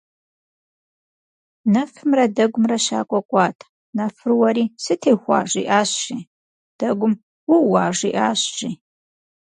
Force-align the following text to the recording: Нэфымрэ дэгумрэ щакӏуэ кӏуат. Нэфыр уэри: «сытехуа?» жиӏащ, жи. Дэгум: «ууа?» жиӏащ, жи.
Нэфымрэ 1.73 2.25
дэгумрэ 2.35 2.77
щакӏуэ 2.85 3.19
кӏуат. 3.29 3.59
Нэфыр 3.95 4.31
уэри: 4.39 4.65
«сытехуа?» 4.83 5.39
жиӏащ, 5.51 5.91
жи. 6.03 6.19
Дэгум: 6.77 7.13
«ууа?» 7.55 7.83
жиӏащ, 7.97 8.41
жи. 8.57 8.71